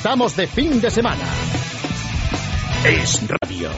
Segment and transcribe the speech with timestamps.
[0.00, 1.26] Estamos de fin de semana.
[2.86, 3.70] Es Radio.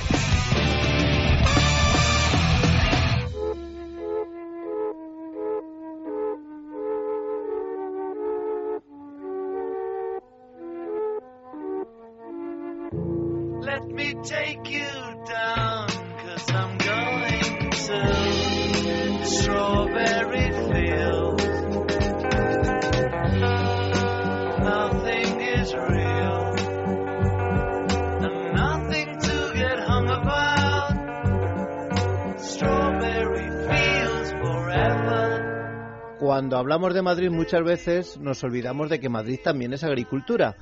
[36.33, 40.57] Cuando hablamos de Madrid muchas veces nos olvidamos de que Madrid también es agricultura.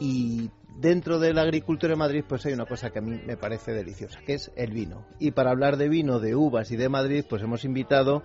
[0.00, 3.36] Y dentro de la agricultura de Madrid pues hay una cosa que a mí me
[3.36, 5.06] parece deliciosa, que es el vino.
[5.20, 8.24] Y para hablar de vino, de uvas y de Madrid, pues hemos invitado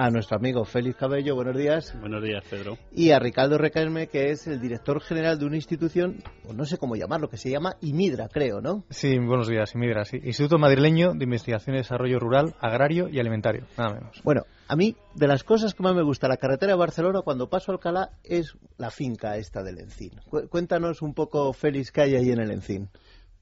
[0.00, 2.78] a nuestro amigo Félix Cabello, buenos días, Buenos días, Pedro.
[2.92, 6.78] y a Ricardo Recaerme, que es el director general de una institución, o no sé
[6.78, 8.84] cómo llamarlo, que se llama IMIDRA, creo, ¿no?
[8.90, 10.04] Sí, buenos días, Imidra.
[10.04, 10.18] Sí.
[10.22, 14.20] Instituto Madrileño de Investigación y Desarrollo Rural, Agrario y Alimentario, nada menos.
[14.22, 17.48] Bueno, a mí, de las cosas que más me gusta la carretera de Barcelona cuando
[17.48, 20.12] paso a Alcalá es la finca esta del Encín.
[20.30, 22.88] Cu- Cuéntanos un poco, Félix, qué hay ahí en el Encín.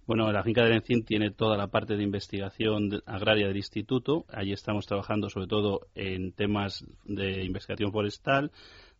[0.07, 4.25] Bueno, la finca del Encín tiene toda la parte de investigación de- agraria del instituto.
[4.29, 8.53] Allí estamos trabajando sobre todo en temas de investigación forestal,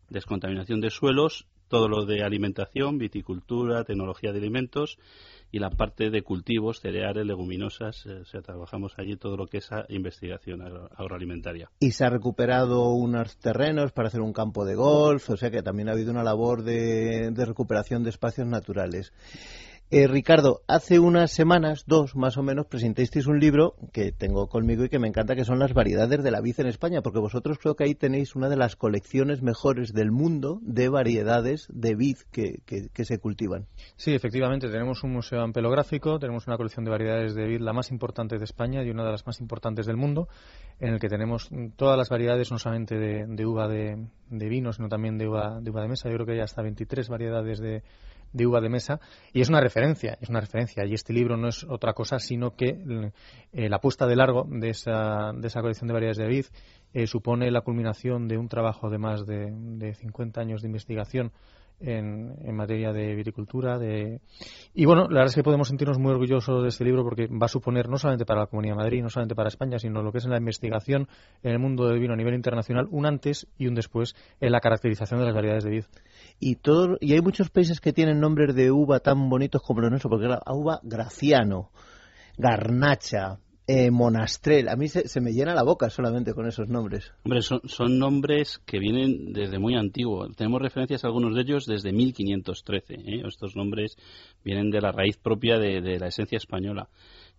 [0.09, 4.97] descontaminación de suelos, todo lo de alimentación, viticultura, tecnología de alimentos
[5.51, 8.05] y la parte de cultivos, cereales, leguminosas.
[8.05, 11.69] eh, o sea, trabajamos allí todo lo que es investigación agro- agroalimentaria.
[11.79, 15.61] Y se ha recuperado unos terrenos para hacer un campo de golf, o sea que
[15.63, 19.13] también ha habido una labor de, de recuperación de espacios naturales.
[19.89, 24.83] Eh, Ricardo, hace unas semanas, dos más o menos, presentasteis un libro que tengo conmigo
[24.83, 27.57] y que me encanta, que son las variedades de la vid en España, porque vosotros
[27.57, 32.17] creo que ahí tenéis una de las colecciones mejores del mundo de variedades de vid
[32.33, 33.67] que, que- que se cultivan.
[33.95, 37.89] Sí, efectivamente, tenemos un museo ampelográfico, tenemos una colección de variedades de vid, la más
[37.89, 40.27] importante de España y una de las más importantes del mundo,
[40.81, 44.49] en el que tenemos mm, todas las variedades, no solamente de, de uva de, de
[44.49, 46.09] vino, sino también de uva, de uva de mesa.
[46.09, 47.83] Yo creo que hay hasta 23 variedades de,
[48.45, 48.99] uva de mesa
[49.33, 50.85] y es una referencia, es una referencia.
[50.85, 53.11] Y este libro no es otra cosa sino que
[53.53, 56.45] eh, la puesta de largo de esa, de esa colección de variedades de vid
[56.93, 61.31] eh, supone la culminación de un trabajo de más de, de 50 años de investigación
[61.79, 63.77] en, materia de viticultura.
[63.77, 64.21] De...
[64.73, 67.45] Y bueno, la verdad es que podemos sentirnos muy orgullosos de este libro porque va
[67.45, 70.11] a suponer no solamente para la Comunidad de Madrid, no solamente para España, sino lo
[70.11, 71.07] que es en la investigación
[71.43, 74.59] en el mundo del vino a nivel internacional, un antes y un después en la
[74.59, 75.85] caracterización de las variedades de vid.
[76.39, 79.89] Y, todo, y hay muchos países que tienen nombres de uva tan bonitos como los
[79.89, 81.71] nuestros, porque la uva Graciano,
[82.37, 87.11] Garnacha, eh, Monastrell, a mí se, se me llena la boca solamente con esos nombres.
[87.25, 90.29] Hombre, son, son nombres que vienen desde muy antiguo.
[90.29, 92.93] Tenemos referencias a algunos de ellos desde 1513.
[92.93, 93.23] ¿eh?
[93.27, 93.97] Estos nombres
[94.43, 96.87] vienen de la raíz propia de, de la esencia española.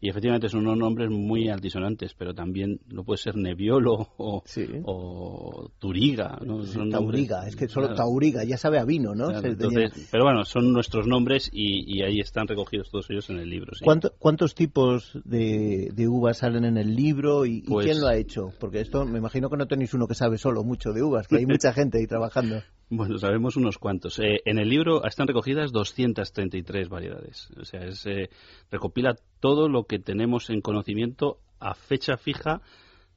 [0.01, 4.65] Y efectivamente son unos nombres muy altisonantes, pero también no puede ser Nebbiolo o, Sí.
[4.85, 6.39] o Turiga.
[6.45, 6.63] ¿no?
[6.65, 9.27] Son Tauriga, nombres- es que solo claro, Tauriga, ya sabe a vino, ¿no?
[9.29, 13.39] claro, entonces, pero bueno, son nuestros nombres y, y ahí están recogidos todos ellos en
[13.39, 13.73] el libro.
[13.75, 13.85] sí.
[13.85, 18.07] ¿Cuánto- ¿Cuántos tipos de, de uvas salen en el libro y, y Pues- quién lo
[18.07, 18.53] ha hecho?
[18.61, 21.39] Porque esto me imagino que no tenéis uno que sabe solo mucho de uvas, que
[21.39, 22.63] hay mucha gente ahí trabajando.
[22.91, 24.19] Bueno, sabemos unos cuantos.
[24.19, 27.51] Eh, en el libro están recogidas 233 variedades.
[27.61, 28.31] O sea, es, eh,
[28.71, 32.63] recopila todo lo que tenemos en conocimiento a fecha fija,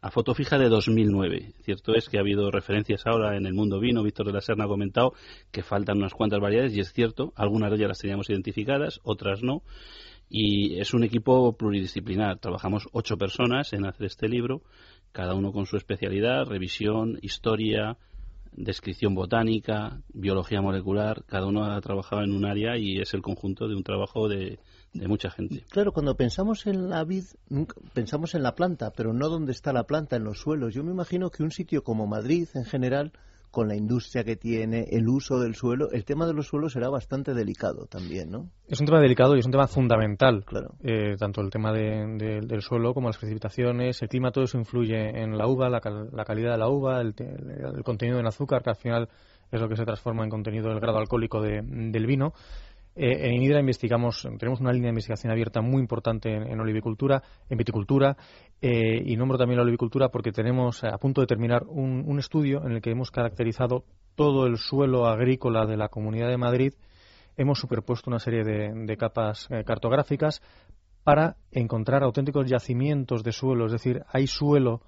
[0.01, 1.53] a foto fija de 2009.
[1.61, 4.03] Cierto es que ha habido referencias ahora en el mundo vino.
[4.03, 5.13] Víctor de la Serna ha comentado
[5.51, 9.41] que faltan unas cuantas variedades y es cierto, algunas de ellas las teníamos identificadas, otras
[9.41, 9.63] no.
[10.27, 12.39] Y es un equipo pluridisciplinar.
[12.39, 14.63] Trabajamos ocho personas en hacer este libro,
[15.13, 17.97] cada uno con su especialidad, revisión, historia,
[18.51, 23.67] descripción botánica, biología molecular, cada uno ha trabajado en un área y es el conjunto
[23.67, 24.59] de un trabajo de,
[24.93, 25.63] de mucha gente.
[25.69, 27.23] Claro, cuando pensamos en la vid,
[27.93, 30.73] pensamos en la planta, pero no dónde está la planta, en los suelos.
[30.73, 33.11] Yo me imagino que un sitio como Madrid, en general,
[33.51, 36.89] con la industria que tiene, el uso del suelo, el tema de los suelos será
[36.89, 38.49] bastante delicado también, ¿no?
[38.67, 40.43] Es un tema delicado y es un tema fundamental.
[40.45, 40.69] Claro.
[40.81, 44.57] Eh, tanto el tema de- de- del suelo como las precipitaciones, el clima, todo eso
[44.57, 48.25] influye en la uva, la, cal- la calidad de la uva, el, el contenido en
[48.27, 49.09] azúcar, que al final
[49.51, 52.33] es lo que se transforma en contenido del grado alcohólico de- del vino.
[52.93, 57.57] Eh, en INIDRA investigamos, tenemos una línea de investigación abierta muy importante en, olivicultura, en
[57.57, 58.17] viticultura,
[58.61, 62.73] eh, y nombro también la olivicultura porque tenemos a punto de terminar un, estudio en
[62.73, 63.85] el que hemos caracterizado
[64.15, 66.73] todo el suelo agrícola de la Comunidad de Madrid
[67.37, 70.41] hemos superpuesto una serie de, capas eh, cartográficas
[71.03, 74.81] para encontrar auténticos yacimientos de suelo, es decir, hay suelo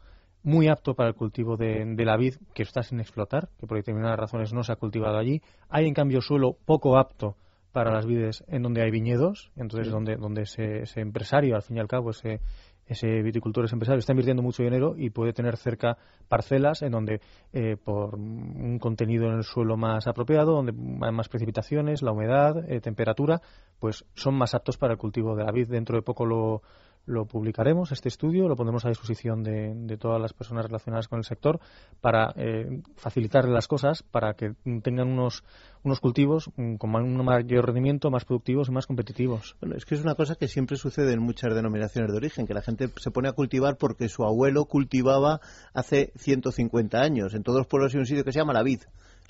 [0.44, 4.20] muy apto para el cultivo de la vid que está sin explotar, que por determinadas
[4.20, 5.42] razones no se ha cultivado allí.
[5.70, 7.38] Hay, en cambio, suelo poco apto
[7.74, 11.78] para las vides en donde hay viñedos, entonces donde, donde ese, ese empresario, al fin
[11.78, 12.40] y al cabo, ese,
[12.86, 15.98] ese viticultor, ese empresario, está invirtiendo mucho dinero y puede tener cerca
[16.28, 17.20] parcelas en donde,
[17.52, 22.70] eh, por un contenido en el suelo más apropiado, donde hay más precipitaciones, la humedad,
[22.70, 23.42] eh, temperatura,
[23.80, 25.68] pues son más aptos para el cultivo de la vid.
[25.68, 26.62] Dentro de poco lo,
[27.06, 31.20] lo publicaremos, este estudio, lo pondremos a disposición de, de todas las personas relacionadas con
[31.20, 31.60] el sector
[32.00, 35.44] para eh, facilitarle las cosas, para que tengan unos,
[35.84, 39.58] unos cultivos mm, con un mayor rendimiento, más productivos y más competitivos.
[39.60, 42.54] Bueno, es que es una cosa que siempre sucede en muchas denominaciones de origen, que
[42.54, 45.42] la gente se pone a cultivar porque su abuelo cultivaba
[45.74, 47.34] hace 150 años.
[47.34, 48.82] En todos los pueblos hay un sitio que se llama La Vid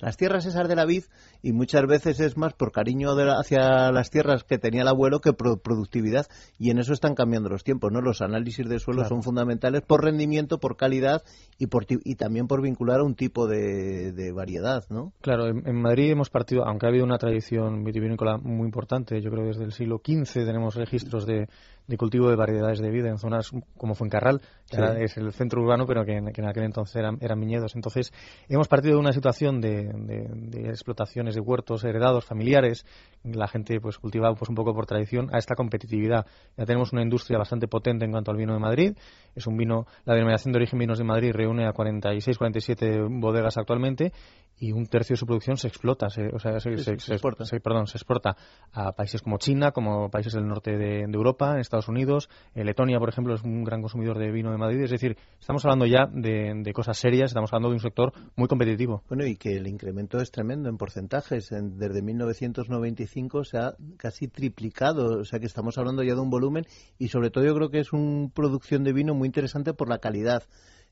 [0.04, 1.04] las tierras esas de la vid
[1.42, 4.88] y muchas veces es más por cariño de la- hacia las tierras que tenía el
[4.88, 6.26] abuelo que por productividad
[6.58, 9.08] y en eso están cambiando los tiempos no los análisis de suelo Claro.
[9.16, 11.22] son fundamentales por rendimiento por calidad
[11.58, 15.66] y por y también por vincular a un tipo de, de variedad no Claro, en,
[15.66, 19.48] en Madrid hemos partido, aunque ha habido una tradición vitivinícola muy importante, yo creo que
[19.48, 21.48] desde el siglo XV tenemos registros de,
[21.86, 24.82] de cultivo de variedades de vida en zonas como Fuencarral, que Sí.
[24.82, 27.74] ahora es el centro urbano, pero que en, que en aquel entonces eran, eran viñedos.
[27.76, 28.12] Entonces,
[28.48, 32.84] hemos partido de una situación de, de- de explotaciones de huertos heredados, familiares,
[33.22, 36.26] la gente pues cultivaba pues un poco por tradición, a esta competitividad.
[36.56, 38.96] Ya tenemos una industria bastante potente en cuanto al vino de Madrid,
[39.34, 43.56] es un vino, la denominación de origen vinos de Madrid reúne a 46, 47 bodegas
[43.56, 44.12] actualmente
[44.58, 47.06] y un tercio de su producción se explota, se, o sea, se, Sí, se- sí,
[47.06, 47.44] se exporta.
[47.44, 48.36] se- perdón, se exporta
[48.72, 52.64] a países como China, como países del norte de, de Europa, en Estados Unidos, eh,
[52.64, 55.86] Letonia, por ejemplo, es un gran consumidor de vino de Madrid, es decir, estamos hablando
[55.86, 59.02] ya de, de cosas serias, estamos hablando de un sector muy competitivo.
[59.08, 61.50] Bueno, y que el incremento es tremendo en porcentajes.
[61.52, 65.18] En- desde 1995 se ha casi triplicado.
[65.20, 66.64] O sea que estamos hablando ya de un volumen
[66.98, 69.98] y sobre todo yo creo que es una producción de vino muy interesante por la
[69.98, 70.42] calidad.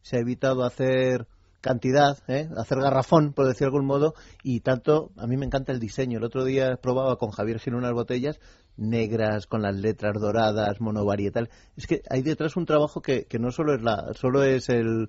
[0.03, 1.27] Se ha evitado hacer
[1.63, 2.51] cantidad, ¿eh?
[2.59, 6.19] hacer garrafón, por decir de algún modo, y tanto, a mí me encanta el diseño.
[6.19, 8.39] El otro día probaba con Javier Gil unas botellas
[8.77, 11.49] negras, con las letras doradas, monovarietal.
[11.77, 15.09] Es que hay detrás un trabajo que, que no solo es, la, solo es el,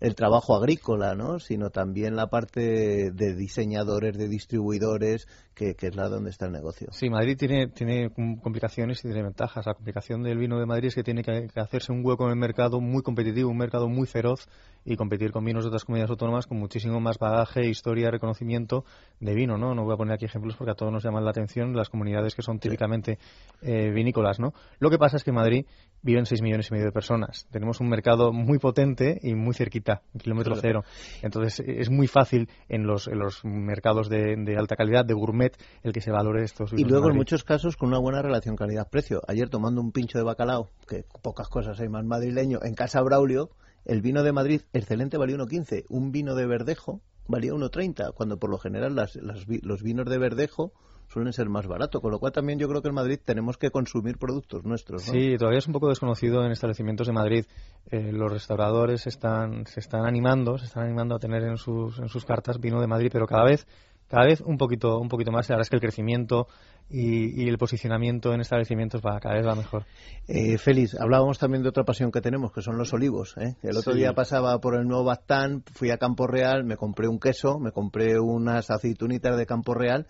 [0.00, 1.38] el trabajo agrícola, ¿no?
[1.38, 6.52] sino también la parte de diseñadores, de distribuidores, que, que es la donde está el
[6.52, 6.88] negocio.
[6.92, 9.66] Sí, Madrid tiene, tiene com- complicaciones y tiene ventajas.
[9.66, 12.30] La complicación del vino de Madrid es que tiene que, que hacerse un hueco en
[12.30, 14.48] el mercado muy competitivo, un mercado muy feroz
[14.84, 18.84] y competir con vinos de otras comunidades autónomas con muchísimo más bagaje, historia, reconocimiento
[19.20, 19.74] de vino, ¿no?
[19.74, 22.34] No voy a poner aquí ejemplos porque a todos nos llaman la atención las comunidades
[22.34, 23.18] que son típicamente
[23.60, 24.52] eh, vinícolas, ¿no?
[24.80, 25.66] Lo que pasa es que en Madrid
[26.02, 27.46] viven 6 millones y medio de personas.
[27.52, 30.60] Tenemos un mercado muy potente y muy cerquita, kilómetro Claro.
[30.62, 30.84] cero.
[31.22, 35.14] Entonces eh, es muy fácil en los, en los mercados de, de alta calidad, de
[35.14, 38.56] gourmet, el que se valore estos Y luego en muchos casos con una buena relación
[38.56, 39.22] calidad-precio.
[39.28, 43.50] Ayer tomando un pincho de bacalao, que pocas cosas hay más madrileño, en Casa Braulio,
[43.84, 45.84] el vino de Madrid excelente valía 1,15.
[45.88, 50.18] Un vino de Verdejo valía 1,30, cuando por lo general las- las los vinos de
[50.18, 50.72] Verdejo
[51.12, 52.00] suelen ser más baratos.
[52.00, 55.06] Con lo cual también yo creo que en Madrid tenemos que consumir productos nuestros.
[55.06, 55.12] ¿no?
[55.12, 57.44] Sí, todavía es un poco desconocido en establecimientos de Madrid.
[57.90, 62.08] Eh, los restauradores están, se están animando, se están animando a tener en sus, en
[62.08, 63.66] sus cartas vino de Madrid, pero cada vez,
[64.08, 65.48] cada vez un poquito, un poquito más.
[65.48, 66.46] La verdad es que el crecimiento
[66.90, 69.84] y, y el posicionamiento en establecimientos va cada vez va mejor.
[70.28, 73.34] Eh, Félix, hablábamos también de otra pasión que tenemos, que son los olivos.
[73.38, 73.56] ¿eh?
[73.62, 73.98] El otro Sí.
[74.00, 77.72] día pasaba por el nuevo Bastán, fui a Campo Real, me compré un queso, me
[77.72, 80.06] compré unas aceitunitas de Campo Real.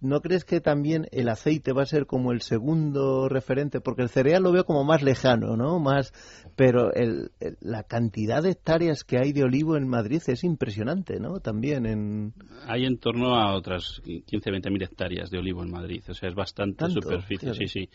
[0.00, 3.80] ¿No crees que también el aceite va a ser como el segundo referente?
[3.80, 5.78] Porque el cereal lo veo como más lejano, ¿no?
[5.80, 6.12] Más,
[6.56, 11.18] pero el- el- la cantidad de hectáreas que hay de olivo en Madrid es impresionante,
[11.20, 11.40] ¿no?
[11.40, 12.34] También en...
[12.66, 16.02] Hay en torno a otras 15, 20 mil hectáreas de olivo en Madrid.
[16.08, 17.00] O sea, es bastante ¿Tanto?
[17.02, 17.66] superficie, Fíjate.
[17.68, 17.90] sí, sí.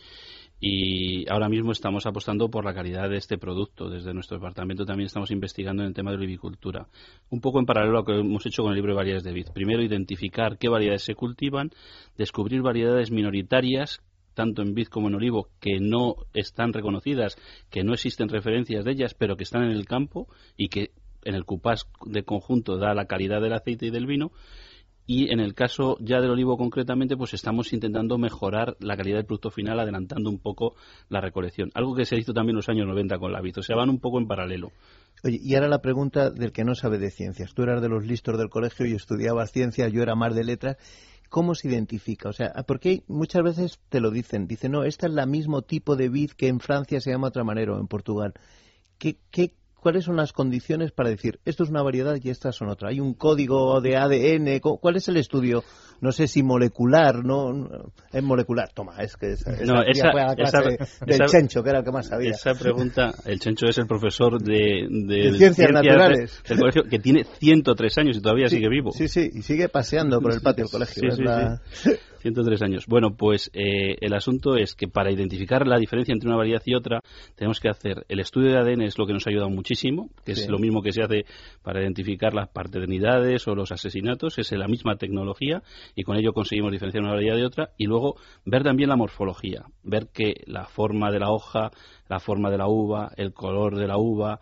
[0.65, 3.89] Y ahora mismo estamos apostando por la calidad de este producto.
[3.89, 6.87] Desde nuestro departamento también estamos investigando en el tema de la olivicultura.
[7.29, 9.33] Un poco en paralelo a lo que hemos hecho con el libro de variedades de
[9.33, 9.47] vid.
[9.53, 11.71] Primero, identificar qué variedades se cultivan,
[12.17, 14.01] descubrir variedades minoritarias
[14.35, 17.35] tanto en vid como en olivo, que no están reconocidas,
[17.69, 20.91] que no existen referencias de ellas, pero que están en el campo y que
[21.25, 24.31] en el cupás de conjunto da la calidad del aceite y del vino.
[25.05, 29.25] Y en el caso ya del olivo concretamente, pues estamos intentando mejorar la calidad del
[29.25, 30.75] producto final, adelantando un poco
[31.09, 31.71] la recolección.
[31.73, 33.57] Algo que se hizo también en los años 90 con la vid.
[33.57, 34.71] O sea, van un poco en paralelo.
[35.23, 37.53] Oye, y ahora la pregunta del que no sabe de ciencias.
[37.53, 40.77] Tú eras de los listos del colegio y estudiabas ciencias, yo era más de letras.
[41.29, 42.29] ¿Cómo se identifica?
[42.29, 44.47] O sea, porque muchas veces te lo dicen.
[44.47, 47.43] Dicen, no, esta es la mismo tipo de vid que en Francia se llama otra
[47.43, 48.33] manera o en Portugal.
[48.99, 52.69] ¿Qué, qué, ¿Cuáles son las condiciones para decir esto es una variedad y estas son
[52.69, 52.89] otra?
[52.89, 54.59] ¿Hay un código de ADN?
[54.61, 55.63] ¿Cu- ¿Cuál es el estudio?
[56.01, 57.67] No sé si molecular, ¿no?
[58.11, 58.69] Es molecular.
[58.73, 61.69] Toma, es que esa, esa No, esa- fue a la esa- clase del Chencho, que
[61.69, 62.31] era el que más sabía.
[62.31, 66.41] Esa pregunta, el Chencho es el profesor de, de, De ciencias naturales.
[66.47, 68.91] del colegio, que tiene 103 años y todavía Sí, sigue vivo.
[68.91, 71.11] Sí, sí, y sigue paseando por el patio del colegio.
[71.11, 71.61] Sí, sí, la-
[72.23, 72.85] 103 años.
[72.87, 76.73] Bueno, pues eh, el asunto es que para identificar la diferencia entre una variedad y
[76.73, 77.01] otra,
[77.35, 80.33] tenemos que hacer el estudio de ADN, es lo que nos ha ayudado muchísimo, que
[80.33, 80.41] Sí.
[80.43, 81.25] es lo mismo que se hace
[81.61, 85.61] para identificar las paternidades o los asesinatos, es la misma tecnología
[85.95, 88.15] y con ello conseguimos diferenciar una variedad de otra y luego
[88.45, 91.71] ver también la morfología, ver que la forma de la hoja,
[92.09, 94.39] la forma de la uva, el color de la uva,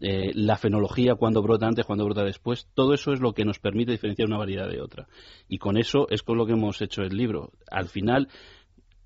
[0.00, 3.58] eh, la fenología, cuando brota antes, cuando brota después, todo eso es lo que nos
[3.58, 5.06] permite diferenciar una variedad de otra.
[5.48, 7.52] Y con eso es con lo que hemos hecho el libro.
[7.70, 8.28] Al final,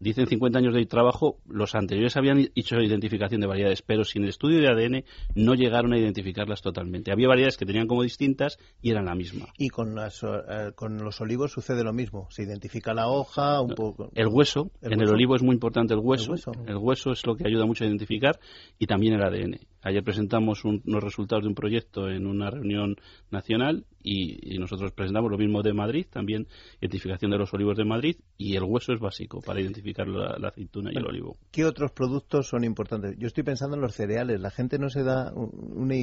[0.00, 4.30] dicen 50 años de trabajo, los anteriores habían hecho identificación de variedades, pero sin el
[4.30, 5.04] estudio de ADN
[5.34, 7.12] no llegaron a identificarlas totalmente.
[7.12, 9.46] Había variedades que tenían como distintas y eran la misma.
[9.56, 12.28] Y con, las, eh, con los olivos sucede lo mismo.
[12.30, 14.10] Se identifica la hoja, un poco.
[14.14, 16.26] El hueso, El en el olivo es muy importante el hueso.
[16.26, 16.52] El hueso.
[16.66, 18.38] El hueso es lo que ayuda mucho a identificar
[18.78, 19.58] y también el ADN.
[19.82, 22.96] Ayer presentamos un- unos resultados de un proyecto en una reunión
[23.30, 26.48] nacional y, y nosotros presentamos lo mismo de Madrid, también
[26.80, 30.48] identificación de los olivos de Madrid y el hueso es básico para identificar la, la
[30.48, 31.36] aceituna y el olivo.
[31.52, 33.16] ¿Qué otros productos son importantes?
[33.18, 34.40] Yo estoy pensando en los cereales.
[34.40, 35.94] La gente no se da una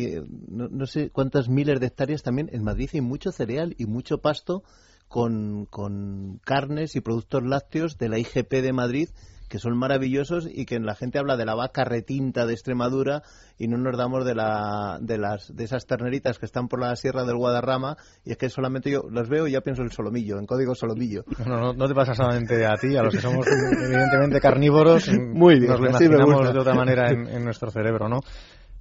[0.48, 2.50] no, no sé cuántas miles de hectáreas también.
[2.53, 4.63] En Madrid hay mucho cereal y mucho pasto
[5.08, 9.10] con, con carnes y productos lácteos de la IGP de Madrid
[9.50, 13.24] que son maravillosos y que la gente habla de la vaca retinta de Extremadura
[13.58, 16.96] y no nos damos de la de las de esas terneritas que están por la
[16.96, 20.40] sierra del Guadarrama y es que solamente yo las veo y ya pienso en solomillo,
[20.40, 21.24] en código solomillo.
[21.46, 25.08] No, no, no te pasa solamente a ti, a los que somos evidentemente carnívoros.
[25.34, 28.20] Muy bien, Nos lo imaginamos de otra manera en, en nuestro cerebro, ¿no?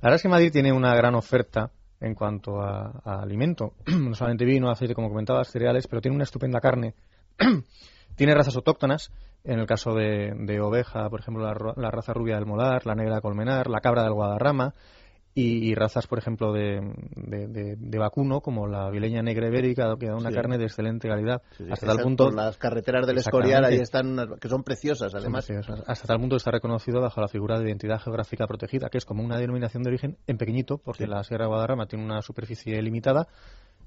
[0.01, 3.75] La verdad es que Madrid tiene una gran oferta en cuanto a, a alimento.
[3.87, 6.95] No solamente vino, aceite, como comentabas, cereales, pero tiene una estupenda carne.
[8.17, 9.11] tiene razas autóctonas,
[9.45, 12.95] en el caso de, de oveja, por ejemplo, la, la raza rubia del molar, la
[12.95, 14.73] negra colmenar, la cabra del guadarrama,
[15.37, 16.81] y, y razas, por ejemplo, de,
[17.17, 20.35] de, de- de vacuno, como la vileña negra ibérica, que da una Sí.
[20.37, 21.43] carne de excelente calidad.
[21.59, 23.19] Sí, hasta tal punto las carreteras del.
[23.19, 25.83] Escorial ahí están unas- que son preciosas son además preciosas.
[25.89, 29.25] Hasta tal punto está reconocido bajo la figura de identidad geográfica protegida, que es como
[29.25, 33.27] una denominación de origen en pequeñito, porque la Sierra de Guadarrama tiene una superficie limitada,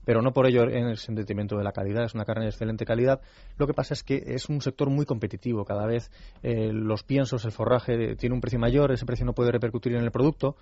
[0.07, 3.19] pero no por ello en detrimento de la calidad, es una carne de excelente calidad.
[3.57, 6.11] Lo que pasa es que es un sector muy competitivo, cada vez
[6.43, 10.05] eh, los piensos, el forraje tiene un precio mayor, ese precio no puede repercutir en
[10.05, 10.55] el producto.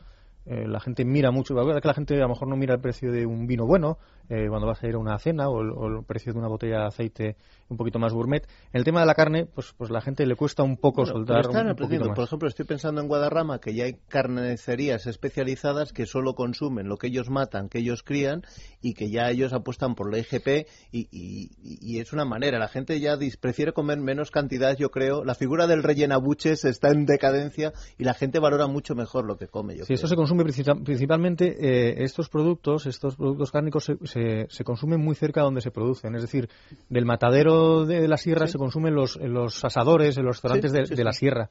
[0.46, 2.76] Eh, la gente mira mucho, la verdad que la gente a lo mejor no mira
[2.76, 3.98] el precio de un vino bueno
[4.30, 6.48] eh, cuando vas a ir a una cena o el, o el precio de una
[6.48, 7.36] botella de aceite
[7.68, 8.44] un poquito más gourmet.
[8.72, 11.14] En el tema de la carne, pues, pues la gente le cuesta un poco Bueno,
[11.14, 12.16] soltar un poquito más.
[12.16, 16.98] Por ejemplo, estoy pensando en Guadarrama, que ya hay carnicerías especializadas que solo consumen lo
[16.98, 18.44] que ellos matan, que ellos crían,
[18.82, 21.50] y que ya ellos apuestan por la IGP, y, y-
[21.82, 22.60] y es una manera.
[22.60, 25.24] La gente ya prefiere comer menos cantidad, yo creo.
[25.24, 29.48] La figura del rellenabuches está en decadencia y la gente valora mucho mejor lo que
[29.48, 30.08] come, yo Sí, creo.
[30.08, 35.16] se consume principal- principalmente, eh, estos productos, estos productos cárnicos se, se, se consumen muy
[35.16, 36.16] cerca de donde se producen.
[36.16, 36.50] Es decir,
[36.90, 38.54] del matadero de la sierra Sí.
[38.54, 41.50] se consumen los, en los asadores, en los restaurantes Sí, de, la sierra.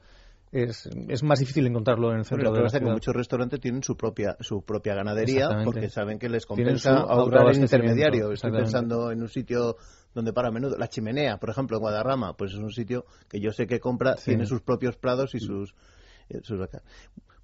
[0.51, 2.83] Es, es más difícil encontrarlo en el centro lo que de la pasa es que
[2.85, 2.93] ciudad.
[2.93, 7.75] muchos restaurantes tienen su propia su propia ganadería porque saben que les compensa ahorrar autoabastecimiento,
[7.75, 8.31] intermediario.
[8.31, 9.75] Estoy pensando en un sitio
[10.13, 13.41] donde para a menudo la chimenea, por ejemplo, en Guadarrama, pues es un sitio que
[13.41, 14.31] yo sé que compra, Sí.
[14.31, 15.73] tiene sus propios prados y sus,
[16.29, 16.57] eh, sus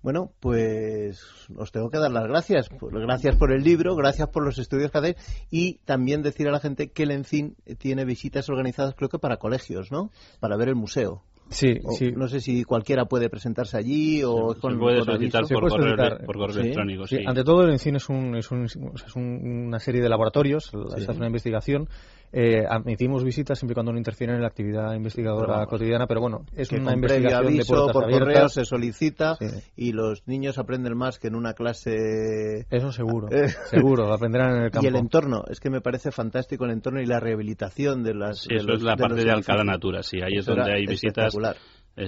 [0.01, 1.21] bueno, pues
[1.55, 2.69] os tengo que dar las gracias.
[2.79, 5.15] Pues Gracias por el libro, gracias por los estudios que hacéis
[5.51, 9.37] y también decir a la gente que el ENCIN tiene visitas organizadas creo que para
[9.37, 10.09] colegios, ¿no?
[10.39, 11.23] Para ver el museo.
[11.49, 12.13] Sí, O sí.
[12.13, 15.55] No sé si cualquiera puede presentarse allí o Se con puede con solicitar por Se
[15.55, 16.25] puede correo, solicitar.
[16.25, 16.59] por correo Sí.
[16.61, 17.07] electrónico.
[17.07, 17.23] Sí, Sí.
[17.27, 20.77] Ante todo, el ENCIN es, un, es, un, es un- una serie de laboratorios, se
[21.03, 21.89] hace una investigación.
[22.33, 26.21] Eh, admitimos visitas siempre y cuando no interfieren en la actividad investigadora Pero cotidiana, pero
[26.21, 28.27] bueno, es que una investigación de puertas por abiertas.
[28.27, 29.47] correo se solicita Sí.
[29.75, 33.49] y los niños aprenden más que en una clase Eso seguro, Eh.
[33.69, 34.85] seguro, aprenderán en el campo.
[34.85, 38.39] y el entorno es que me parece fantástico el entorno y la rehabilitación de las
[38.43, 39.63] Sí, de eso los- es la de parte de Alcalá.
[39.65, 41.35] Natura, sí, ahí es era donde hay visitas.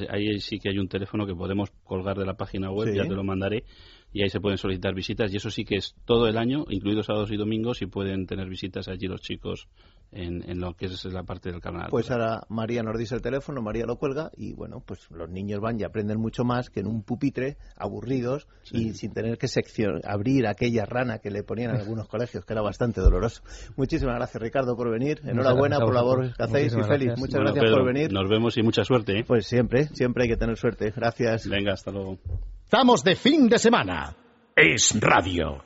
[0.10, 2.96] Ahí sí que hay un teléfono que podemos colgar de la página web, Sí.
[2.96, 3.66] ya te lo mandaré,
[4.14, 7.08] y ahí se pueden solicitar visitas, y eso sí que es todo el año, incluidos
[7.08, 9.68] sábados y domingos, y pueden tener visitas allí los chicos
[10.16, 11.88] en, en lo que es la parte del canal.
[11.90, 15.60] Pues ahora María nos dice el teléfono, María lo cuelga y bueno, pues los niños
[15.60, 20.02] van y aprenden mucho más que en un pupitre, aburridos y sin tener que sección,
[20.06, 23.42] abrir aquella rana que le ponían en algunos colegios, que era bastante doloroso.
[23.76, 27.20] Muchísimas gracias Ricardo por venir, enhorabuena por la labor que hacéis y gracias.
[27.20, 28.12] muchas Bueno, gracias Pedro, por venir.
[28.12, 29.20] Nos vemos y mucha suerte.
[29.20, 29.24] ¿eh?
[29.26, 30.92] Pues siempre, siempre hay que tener suerte.
[30.96, 31.48] Gracias.
[31.48, 32.18] Venga, hasta luego.
[32.64, 34.16] Estamos de fin de semana.
[34.56, 35.64] Es radio.